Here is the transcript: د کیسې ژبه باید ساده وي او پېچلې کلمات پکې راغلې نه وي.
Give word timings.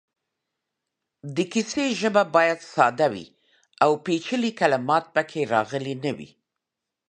د 1.35 1.37
کیسې 1.51 1.85
ژبه 1.99 2.23
باید 2.35 2.59
ساده 2.73 3.07
وي 3.13 3.25
او 3.83 3.91
پېچلې 4.05 4.51
کلمات 4.59 5.05
پکې 5.15 5.41
راغلې 5.53 5.95
نه 6.05 6.11
وي. 6.17 6.29